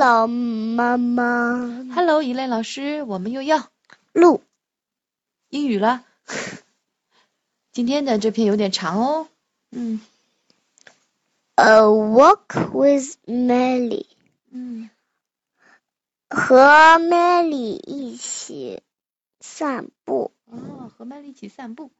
[0.00, 1.90] Hello，妈妈。
[1.92, 3.68] Hello，一类老师，我们又要
[4.12, 4.42] 录
[5.48, 6.04] 英语了。
[7.72, 9.28] 今天的这篇有点长哦。
[9.72, 10.00] 嗯
[11.56, 14.06] A walk with Melly，
[14.52, 14.88] 嗯
[16.30, 16.60] 和
[17.00, 18.80] Melly 一起
[19.40, 20.30] 散步。
[20.44, 21.90] 哦，和麦丽一起散步。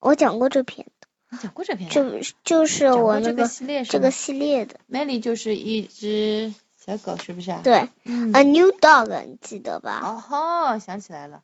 [0.00, 0.86] 我讲过这篇，
[1.28, 1.92] 你讲过这篇啊？
[1.92, 4.80] 就就是我那个这个系列个系列的。
[4.86, 7.61] 麦丽就是一只小狗，是不是啊？。
[7.63, 8.31] 对嗯。
[8.33, 9.99] ，A new dog，你记得吧？
[10.03, 11.43] 哦吼，想起来了。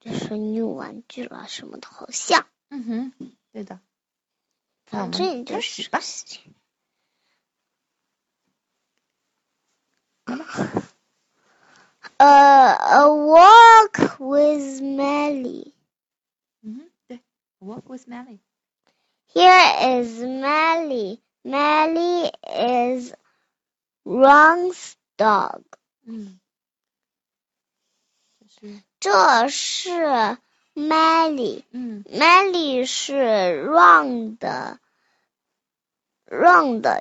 [0.00, 2.46] 这是 new 玩具了什么的，好像。
[2.68, 3.12] 嗯哼，
[3.52, 3.80] 对的。
[4.90, 6.44] 那我反们正就是开始吧。
[12.16, 15.72] 呃，A walk with Melly。
[16.62, 17.20] 嗯哼，对。
[17.60, 18.38] Walk with Melly。
[19.32, 21.20] Here is Melly.
[21.42, 23.12] Melly is
[24.09, 25.61] Ron's dog.
[26.03, 26.39] 嗯。
[28.39, 30.37] 就是这是
[30.73, 31.63] Melly。
[31.71, 33.13] 嗯 Melly 是
[33.69, 34.79] ，Ron 的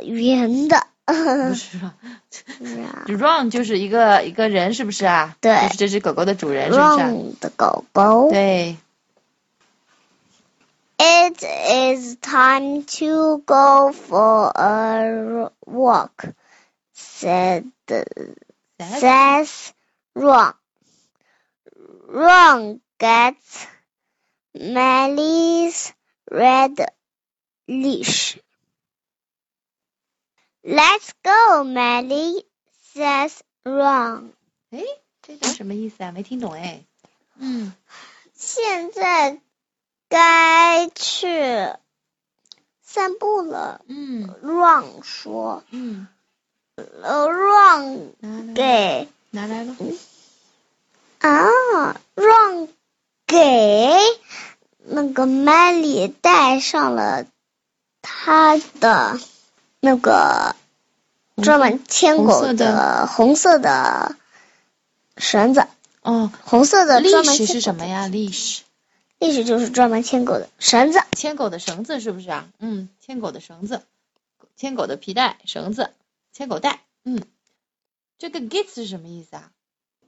[0.04, 0.86] 圆的。
[1.06, 1.94] 不是啊
[2.30, 5.34] 是啊，Ron 就是一个一个人，是不是啊？
[5.40, 8.28] 对就是这只狗狗的主人，是不是啊？，Ron 的狗狗。
[8.30, 8.76] 对。
[11.00, 16.34] It is time to go for a walk,
[16.97, 17.65] said
[18.79, 19.73] says
[20.15, 20.53] Ron.
[22.07, 23.67] Ron gets
[24.55, 25.93] Melly's
[26.29, 26.75] red
[27.67, 28.37] leash.
[30.63, 32.45] Let's go, Melly,
[32.93, 34.33] says Ron.
[34.71, 34.83] 哎，
[35.21, 36.11] 这叫什么意思啊？
[36.11, 36.85] 没听懂哎。
[37.35, 37.73] 嗯
[38.33, 39.41] 现在
[40.07, 41.27] 该去
[42.81, 43.83] 散步了。
[43.87, 46.07] 嗯 Ron 说嗯，
[47.02, 49.74] 呃 Run 给拿来了。
[51.20, 52.68] 啊，Run
[53.26, 53.90] 给
[54.78, 57.26] 那个 Melly 戴上了
[58.00, 59.18] 他的
[59.80, 60.54] 那个
[61.42, 64.16] 专门牵狗的红色的
[65.16, 65.66] 绳子，
[66.02, 71.00] 哦红色的专门是什么呀？leash，？leash 就是专门牵狗的绳子。
[71.16, 72.46] 牵狗的绳子是不是啊？
[72.60, 73.82] 嗯，牵狗的绳子，
[74.56, 75.90] 牵狗的皮带、绳子、
[76.32, 76.80] 牵狗带。
[77.04, 77.22] 嗯，
[78.18, 79.50] 这个 gets 是什么意思啊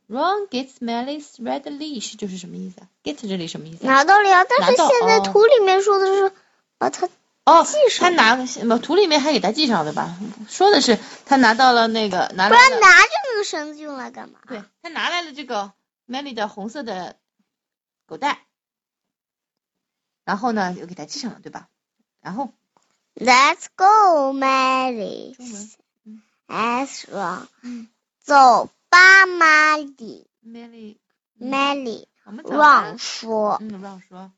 [0.09, 3.93] ？Ron gets Melly's red leash 就是什么意思啊？get 这里什么意思啊？
[3.93, 6.33] 拿到了呀，但是现在哦图里面说的是
[6.79, 7.09] 把它
[7.45, 7.65] 哦
[7.99, 10.19] 他拿不图里面还给他系上对吧？
[10.49, 14.41] 说的是他拿到了那个拿不然拿着那个绳子用来干嘛？
[14.49, 15.73] 对他拿来了这个
[16.09, 17.17] Melly 的红色的
[18.07, 18.45] 狗带，
[20.25, 21.69] 然后呢又给他系上了对吧？
[22.21, 22.53] 然后
[23.15, 25.35] Let's go, Melly.
[26.50, 27.88] 中文，嗯 As Ron，嗯
[28.20, 30.26] 走吧，Melly。
[30.46, 30.98] ，Melly，
[31.40, 34.32] Melly 我们走吧 Ron 说嗯，Ron 说，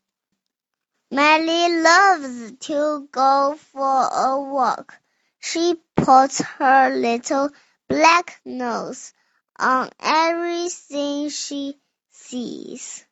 [1.09, 4.93] ，Melly loves to go for a walk.
[5.39, 7.51] She puts her little
[7.87, 9.11] black nose
[9.57, 11.79] on everything she
[12.11, 13.03] sees.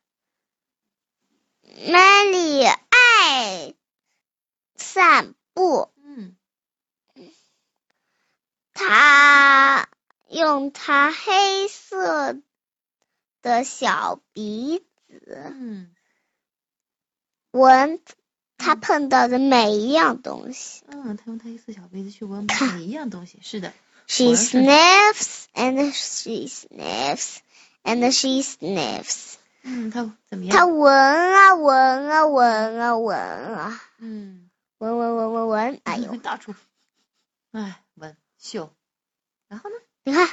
[1.62, 3.74] Melly 爱
[4.76, 5.90] 散步。
[8.81, 9.89] 嗯他
[10.29, 12.37] 用他黑色
[13.41, 15.91] 的小鼻子嗯
[17.51, 17.99] 闻
[18.57, 20.83] 他碰到的每一样东西。
[20.87, 23.73] 嗯，他用他黑色小鼻子去闻每一样东西，是的
[24.07, 27.37] ，She sniffs and she sniffs
[27.83, 29.33] and she sniffs。
[29.63, 30.77] 嗯，他怎么他样？
[30.77, 36.53] 闻啊闻啊闻啊闻啊嗯，闻闻闻闻闻，哎呦， 到处，
[37.51, 37.81] 哎，
[38.41, 38.73] 闻嗅，
[39.47, 39.75] 然后呢？
[40.03, 40.27] 你看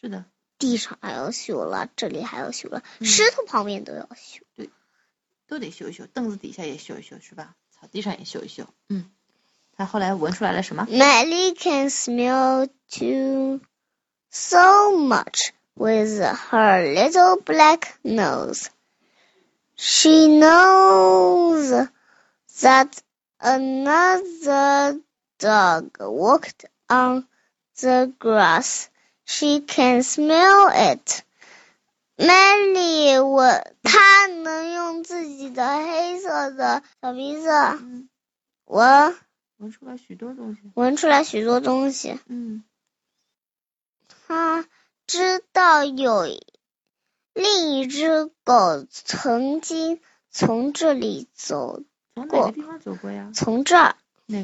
[0.00, 0.24] 是的，
[0.58, 4.42] 地上还要嗅了，这里还要嗅了，嗯石头旁边都要嗅。
[5.46, 7.54] 都得嗅一嗅，凳子底下也嗅一嗅，是吧？
[7.70, 9.10] 草地上也嗅一嗅，嗯。
[9.76, 13.60] 他后来闻出来了什么？Melly can smell too
[14.30, 18.68] so much with her little black nose.
[19.76, 21.88] She knows
[22.60, 22.92] that
[23.38, 25.00] another
[25.40, 27.26] dog walked on
[27.80, 28.88] the grass.
[29.26, 31.22] She can smell it.
[32.16, 38.08] Melly 我，她能用自己的黑色的小鼻子嗯，
[38.66, 39.16] 闻
[39.56, 40.60] 闻出来许多东西。
[40.74, 42.18] 闻出来许多东西。
[42.26, 42.64] 嗯
[44.26, 44.66] 她
[45.06, 46.24] 知道有
[47.32, 50.00] 另一只狗曾经
[50.30, 51.82] 从这里走，
[52.14, 53.30] 从哪个地方走过呀？
[53.34, 53.96] 从这儿？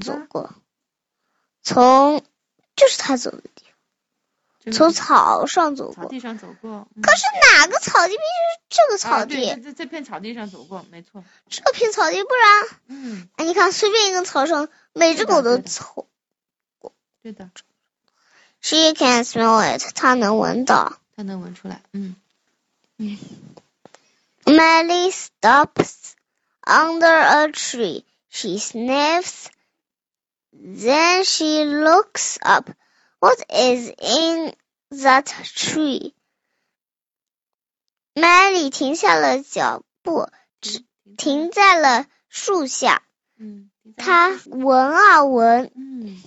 [0.03, 0.55] 走过，
[1.63, 2.23] 从
[2.81, 3.67] 就是他走的地
[4.65, 4.73] 方。
[4.73, 6.05] 从草上走过。
[6.05, 6.89] 草地上走过。
[7.03, 7.25] 可是
[7.59, 8.15] 哪个草地？
[8.15, 9.61] 必须是这个草地。
[9.63, 11.23] 这这片草地上走过，没错。
[11.51, 12.79] 这片草地，不然。
[12.87, 13.29] 嗯。
[13.37, 16.07] 哎，你看，随便一根草上，每只狗都走
[16.79, 16.93] 过。
[17.23, 17.51] 对的。
[18.63, 20.99] She can smell it，它能闻到。
[21.17, 21.83] 它能闻出来。
[21.93, 22.17] 嗯。
[22.97, 23.19] 嗯。
[24.45, 26.13] Melly stops
[26.63, 28.05] under a tree.
[28.31, 29.47] She sniffs.
[30.53, 32.71] Then she looks up.
[33.21, 34.55] What is in
[34.91, 36.15] that tree?
[38.15, 40.29] Melly 停下了脚步，
[40.61, 40.85] 只
[41.17, 43.03] 停在了树下。
[43.39, 46.21] 嗯，他闻啊闻，嗯，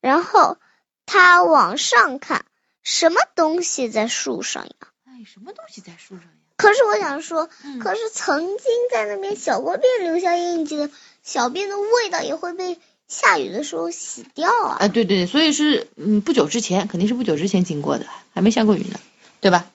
[0.00, 0.58] 然后
[1.06, 2.44] 他往上看，
[2.82, 4.74] 什么东西在树上呀？
[5.06, 6.30] 哎，什么东西在树上呀？
[6.56, 7.48] 可是我想说，
[7.80, 8.58] 可是曾经
[8.92, 10.90] 在那边小过便留下印记的
[11.22, 12.78] 小便的味道也会被
[13.14, 14.78] 下雨的时候洗掉啊！
[14.80, 18.98] 啊，对对，所以是嗯不久之前，肯定是不久之前经过的，还没下过雨呢，
[19.40, 19.70] 对吧？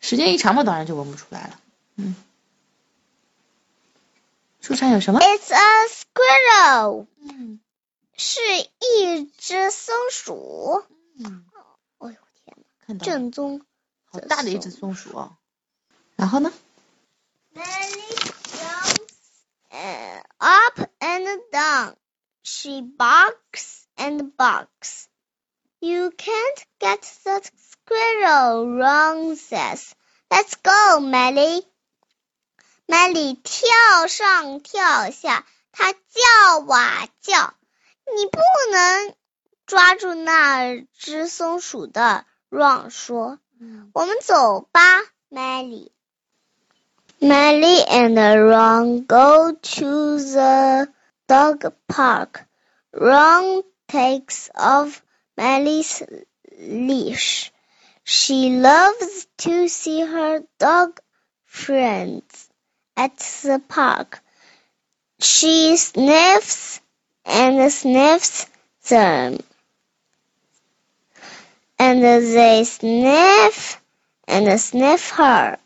[0.00, 1.60] 时间一长嘛，当然就闻不出来了。
[1.94, 2.16] 嗯，
[4.60, 7.06] 树上有什么？It's a squirrel。
[7.20, 7.60] 嗯，
[8.16, 10.82] 是一只松鼠。
[11.18, 11.44] 嗯，
[11.98, 13.62] 哎呦天哪，看到正宗，
[14.06, 15.38] 好大的一只松鼠啊！
[16.16, 16.52] 然后呢
[17.54, 21.94] ？Nelly jumps up and down.
[22.43, 25.09] She barks and barks.
[25.81, 29.93] You can't get the squirrel, Ron says.
[30.31, 31.63] Let's go, Melly.
[32.87, 37.53] Melly 跳上跳下，她叫啊叫。
[38.15, 38.39] 你不
[38.71, 39.13] 能
[39.65, 43.39] 抓住那只松鼠的，Ron 说。
[43.93, 50.87] 我们走吧，Melly。Melly and Ron go to the
[51.31, 52.45] dog park.
[52.93, 55.03] Ron takes off
[55.37, 56.03] Melly's
[56.57, 57.51] leash.
[58.03, 60.99] She loves to see her dog
[61.45, 62.49] friends
[62.95, 64.21] at the park.
[65.19, 66.79] She sniffs
[67.25, 68.47] and sniffs
[68.87, 69.39] them.
[71.79, 73.81] And they sniff
[74.27, 75.57] and sniff her.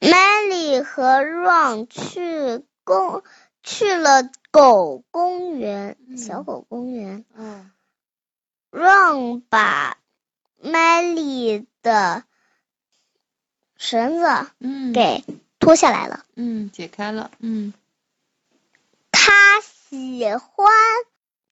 [0.00, 3.22] Melly 和 Ron 去公
[3.63, 7.25] 去了狗公园，小狗公园。
[7.35, 7.71] 嗯。
[8.71, 9.97] Ron 把
[10.61, 12.23] Melly 的
[13.75, 15.23] 绳子嗯给
[15.59, 16.25] 脱下来了。
[16.35, 17.31] 嗯，解开了。
[17.39, 17.73] 嗯。
[19.11, 20.67] 他喜欢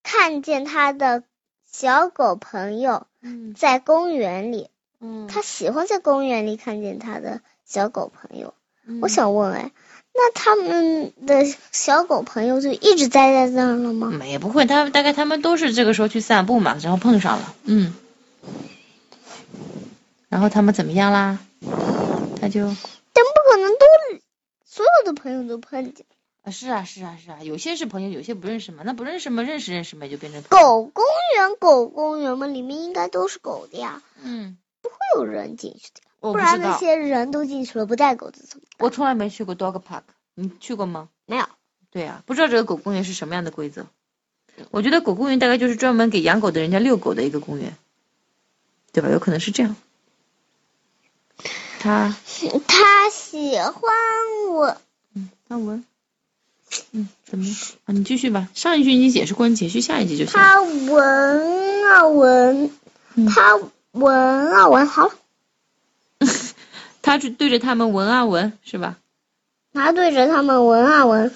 [0.03, 1.23] 看见他的
[1.65, 3.07] 小狗朋友
[3.55, 4.69] 在公园里。
[4.99, 5.27] 嗯。
[5.27, 7.41] 他喜欢在公园里看见他的。
[7.69, 8.53] 小狗朋友，
[9.01, 9.73] 我想问哎，
[10.19, 14.09] 那他们的小狗朋友就一直待在那儿了吗？
[14.09, 17.93] 没不会，他们大概他们都是这个时候去散步嘛，然后碰上了，嗯，
[20.27, 21.37] 然后他们怎么样啦？
[22.41, 22.61] 他就，
[23.13, 23.85] 但不可能都
[24.65, 26.03] 所有的朋友都碰见。
[26.41, 31.05] 啊，是啊是啊是啊，有些是朋友，有些不认识嘛，那不认识嘛，认识认识嘛，就变成狗公
[31.35, 36.01] 园，狗公园嘛，里面应该都是狗的呀，嗯，不会有人进去的。
[36.33, 40.03] 不然那些人都进去了，不带狗子怎么我从来没去过 dog park，
[40.35, 41.09] 你去过吗？
[41.25, 41.45] 没有。
[41.89, 43.87] 对呀，不知道这个狗公园是什么样的规则。
[44.71, 47.75] 我觉得狗公园大概就是专门给养狗的人家遛狗的一个公园，
[48.91, 49.09] 对吧？
[49.09, 49.75] 有可能是这样。
[51.79, 52.15] 他
[52.67, 53.81] 他喜欢
[54.51, 54.77] 我。
[55.15, 55.85] 嗯，他闻。
[56.91, 57.45] 嗯，怎么？
[57.85, 58.49] 啊，你继续吧。
[58.53, 60.33] 上一句你解释过，你解释下一句就行。
[60.33, 62.71] 他闻啊闻，
[63.33, 63.59] 他
[63.91, 65.13] 闻啊闻，好了。
[67.07, 68.97] 他去对着他们闻啊闻，是吧？
[69.73, 71.33] 他对着他们闻啊闻，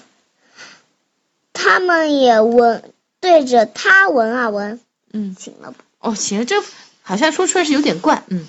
[1.54, 4.80] 他们也闻对着他闻啊闻。
[5.14, 6.10] 嗯，行了不？
[6.10, 6.62] 哦，行，这
[7.00, 8.46] 好像说出来是有点怪，嗯，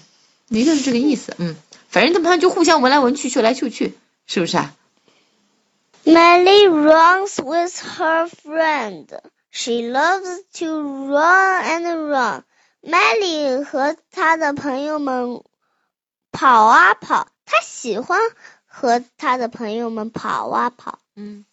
[0.49, 1.55] 一个是这个意思，嗯，
[1.87, 4.75] 反正他们就互相闻来闻去，嗅来嗅去，是不是啊
[6.03, 9.07] ？Melly runs with her friend.
[9.49, 12.43] She loves to run and run.
[12.81, 15.41] Melly 和她的朋友们。
[16.33, 18.19] 跑啊跑，他喜欢
[18.65, 20.99] 和他的朋友们跑啊跑。
[21.15, 21.45] 嗯。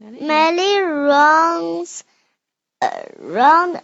[0.00, 2.00] Melly runs
[2.80, 3.80] around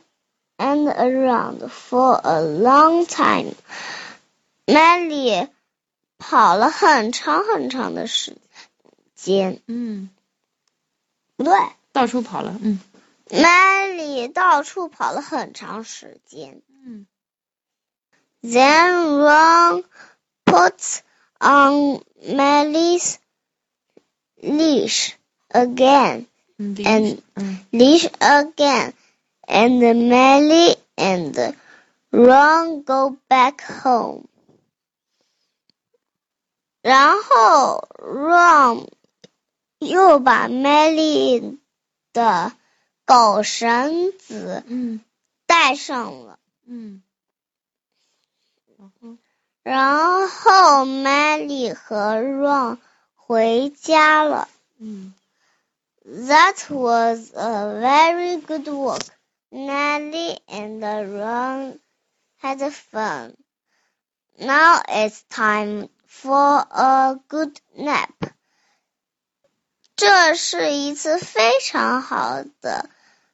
[0.57, 3.55] and around for a long time.
[4.67, 5.49] Melly
[6.19, 8.37] 跑了很长很长的时
[9.15, 9.63] 间。
[9.67, 10.11] 嗯。
[11.37, 11.55] 不对。
[11.93, 12.57] 到处跑了。
[12.61, 12.81] 嗯。
[13.29, 16.63] Melly 到处跑了很长时间。
[16.85, 17.07] 嗯。
[18.42, 19.84] Then Ron
[20.46, 21.02] puts
[21.42, 23.20] on Melly's
[24.42, 25.16] leash
[25.50, 26.28] again
[26.60, 27.22] and
[27.72, 28.94] leash again
[29.48, 29.80] and
[30.10, 31.56] Melly and
[32.12, 34.28] Ron go back home.
[36.82, 38.88] 然后 Ron
[39.80, 41.58] 又把 Melly
[42.14, 42.54] 的
[43.06, 45.02] 狗绳子嗯
[45.48, 47.09] 带上了，嗯，然后
[49.66, 52.78] 然后 Melly 和 Ron
[53.16, 54.48] 回家了。
[54.78, 55.16] 嗯
[56.06, 59.02] That was a very good walk.
[59.52, 61.80] Nelly and Ron
[62.38, 63.36] had fun.
[64.38, 68.14] Now it's time for a good nap.
[69.96, 72.88] 这是一次非常好的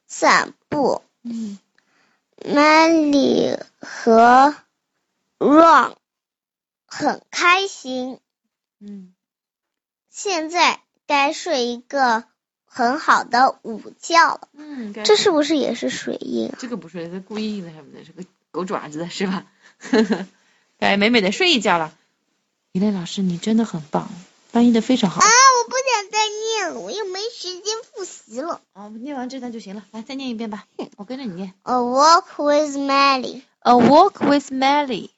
[0.06, 1.02] 散步。
[1.24, 1.58] 嗯
[2.38, 4.54] Melly 和
[5.38, 5.94] Ron
[6.87, 8.19] 很开心。
[8.79, 9.13] 嗯
[10.09, 12.23] 现在该睡一个
[12.65, 14.47] 很好的午觉了。
[14.53, 16.57] 嗯，该这是不是也是水印啊？
[16.59, 19.45] 这个不是，他故意印在上面的，是个狗爪子的是吧？
[19.77, 20.25] 呵呵
[20.79, 21.93] 该美美的睡一觉了。
[22.71, 24.09] 李磊老师，你真的很棒，
[24.49, 25.21] 翻译的非常好。
[25.21, 28.61] 啊，我不想再念了，我又没时间复习了。
[28.73, 30.65] 啊，念完这段就行了，来再念一遍吧，
[30.95, 31.53] 我跟着你念。
[31.63, 33.43] A walk with Melly.
[33.59, 35.09] A walk with Melly.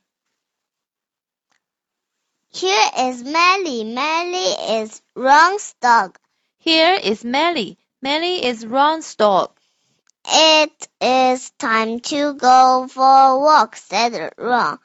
[2.51, 3.83] Here is Melly.
[3.83, 6.17] Melly is Ron's dog.
[6.57, 7.77] Here is Melly.
[8.01, 9.51] Melly is Ron's dog.
[10.25, 14.79] It is time to go for a walk, said Ron.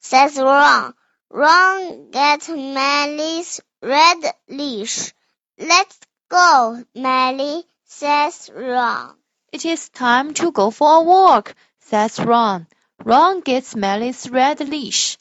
[0.00, 0.92] Says Ron.
[1.30, 5.14] Ron get Melly's red leash.
[5.58, 9.16] Let's go, Melly, says Ron.
[9.52, 12.66] It is time to go for a walk, says Ron.
[13.02, 15.16] Ron gets Melly's red leash.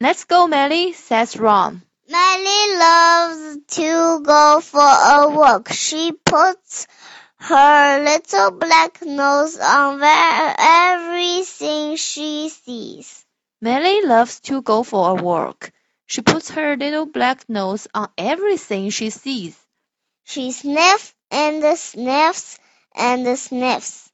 [0.00, 1.82] Let's go, Melly, says Ron.
[2.08, 5.72] Melly loves to go for a walk.
[5.72, 6.86] She puts
[7.36, 13.24] her little black nose on ver- everything she sees.
[13.60, 15.70] Melly loves to go for a walk.
[16.06, 19.56] She puts her little black nose on everything she sees.
[20.24, 22.58] She sniffs and sniffs
[22.94, 24.10] and sniffs.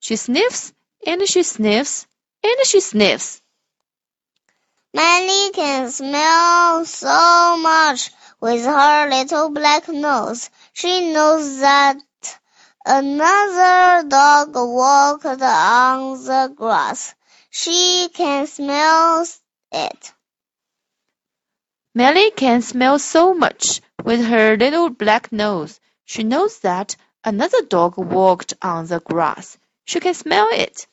[0.00, 0.72] She sniffs
[1.06, 2.06] and she sniffs
[2.42, 3.42] and she sniffs.
[4.94, 10.50] Melly can smell so much with her little black nose.
[10.74, 11.96] She knows that
[12.84, 17.14] another dog walked on the grass.
[17.48, 19.26] She can smell
[19.72, 20.12] it.
[21.94, 25.80] Melly can smell so much with her little black nose.
[26.04, 29.56] She knows that another dog walked on the grass.
[29.86, 30.86] She can smell it.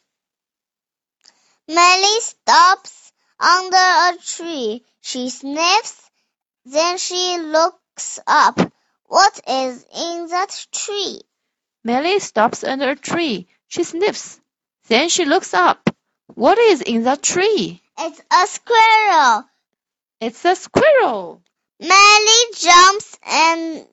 [1.67, 2.98] Melly stops
[3.39, 4.83] under a tree.
[5.01, 6.09] She sniffs,
[6.65, 8.59] then she looks up.
[9.05, 11.21] What is in that tree?
[11.83, 13.47] Melly stops under a tree.
[13.67, 14.39] She sniffs.
[14.87, 15.89] Then she looks up.
[16.27, 17.81] What is in that tree?
[17.97, 19.45] It's a squirrel.
[20.21, 21.41] It's a squirrel.
[21.79, 23.87] Melly jumps and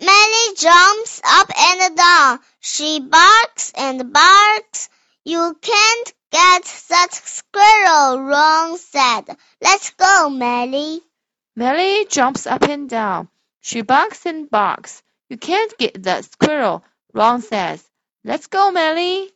[0.00, 2.40] Melly jumps up and down.
[2.60, 4.88] She barks and barks.
[5.26, 9.24] You can't get that squirrel, Ron said.
[9.58, 11.00] Let's go, Melly.
[11.56, 13.30] Melly jumps up and down.
[13.62, 15.02] She barks and barks.
[15.30, 17.82] You can't get that squirrel, Ron says.
[18.22, 19.30] Let's go, Melly.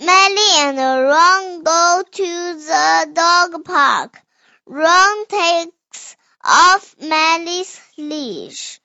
[0.00, 4.20] Melly and Ron go to the dog park.
[4.66, 8.80] Ron takes off Melly's leash.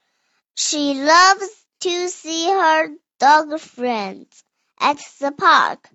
[0.53, 4.43] She loves to see her dog friends
[4.79, 5.89] at the park.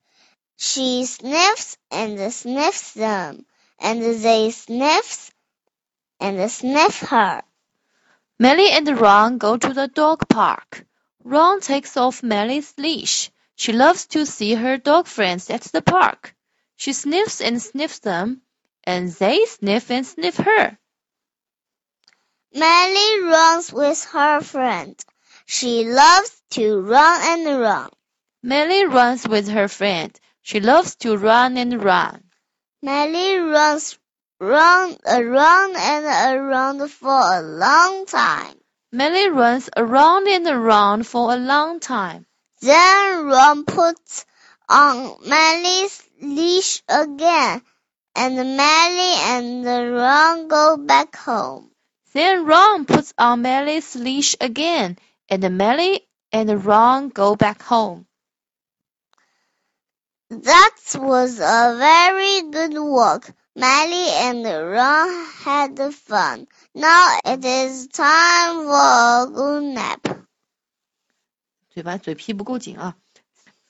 [0.56, 3.46] She sniffs and sniffs them,
[3.78, 5.30] and they sniff
[6.20, 7.42] and sniff her.
[8.38, 10.87] Melly and Ron go to the dog park.
[11.25, 13.30] Ron takes off Melly's leash.
[13.54, 16.34] She loves to see her dog friends at the park.
[16.76, 18.42] She sniffs and sniffs them,
[18.84, 20.78] and they sniff and sniff her.
[22.54, 24.99] Melly runs with her friend.
[25.44, 27.90] She loves to run and run.
[28.42, 30.18] Melly runs with her friend.
[30.40, 32.25] She loves to run and run.
[32.82, 33.99] Melly runs
[34.40, 38.56] round, around uh, and uh, around for a long time.
[38.92, 42.26] Melly runs around and around for a long time.
[42.62, 44.25] Then Ron puts
[44.68, 47.61] on Melly's leash again,
[48.16, 51.70] and Melly and Ron go back home.
[52.14, 58.06] Then Ron puts on Melly's leash again, and Melly and Ron go back home.
[60.29, 63.31] That was a very good walk.
[63.55, 66.47] Melly and Ron had fun.
[66.74, 70.25] Now it is time for a good nap.
[71.69, 72.95] 嘴巴嘴皮不够紧啊。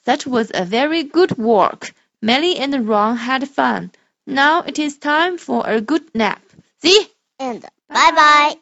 [0.04, 1.92] That was a very good walk.
[2.20, 3.90] Melly and Ron had fun.
[4.26, 6.40] Now it is time for a good nap.
[6.82, 7.08] See?
[7.38, 8.56] And bye bye.